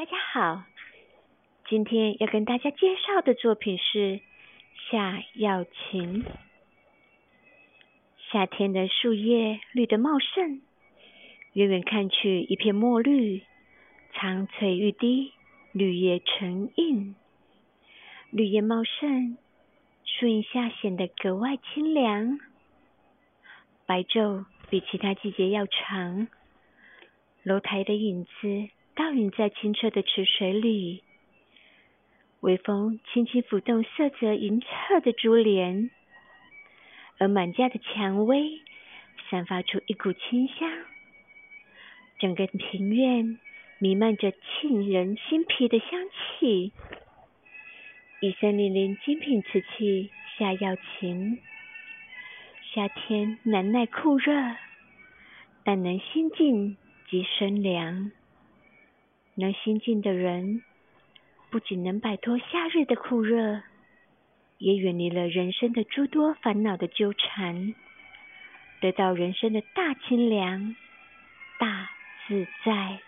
[0.00, 0.64] 大家好，
[1.68, 4.22] 今天要跟大家介绍的作品是
[4.90, 6.24] 夏药琴。
[8.32, 10.62] 夏天的树叶绿得茂盛，
[11.52, 13.42] 远远看去一片墨绿，
[14.14, 15.34] 苍翠欲滴，
[15.72, 17.14] 绿叶成荫。
[18.30, 19.36] 绿叶茂盛，
[20.06, 22.38] 树荫下显得格外清凉。
[23.84, 26.26] 白昼比其他季节要长，
[27.42, 28.70] 楼台的影子。
[28.94, 31.02] 倒影在清澈的池水里，
[32.40, 35.90] 微风轻轻拂动色泽银澈的珠帘，
[37.18, 38.60] 而满架的蔷薇
[39.30, 40.70] 散发出一股清香，
[42.18, 43.38] 整个庭院
[43.78, 45.88] 弥漫着沁人心脾的香
[46.38, 46.72] 气。
[48.20, 51.38] 一三零零精品瓷器夏药琴，
[52.74, 54.32] 夏天难耐酷热，
[55.64, 56.76] 但能心静
[57.08, 58.12] 即生凉。
[59.34, 60.62] 能心静的人，
[61.50, 63.62] 不仅能摆脱夏日的酷热，
[64.58, 67.74] 也远离了人生的诸多烦恼的纠缠，
[68.80, 70.76] 得到人生的大清凉、
[71.58, 71.90] 大
[72.26, 73.00] 自在。